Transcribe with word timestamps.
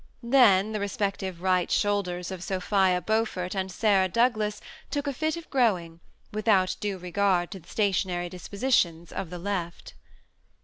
Then 0.23 0.71
the 0.71 0.79
respective 0.79 1.43
right 1.43 1.69
shoulders 1.69 2.31
of 2.31 2.41
Sophia 2.43 3.01
Beaufort 3.05 3.53
and 3.55 3.71
Sarah 3.71 4.09
Douglas 4.09 4.59
took 4.89 5.05
a 5.05 5.13
fit 5.13 5.37
of 5.37 5.47
growing, 5.51 5.99
without 6.31 6.75
due 6.79 6.97
regard 6.97 7.51
to 7.51 7.59
the 7.59 7.67
stationary 7.69 8.27
dispositions 8.27 9.11
of 9.11 9.29
the 9.29 9.37
left. 9.37 9.93